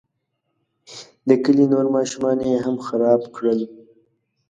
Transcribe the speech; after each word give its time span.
د 1.27 1.29
کلي 1.43 1.65
نور 1.73 1.85
ماشومان 1.95 2.37
یې 2.49 2.57
هم 2.65 2.75
خراب 2.85 3.21
کړل. 3.35 3.59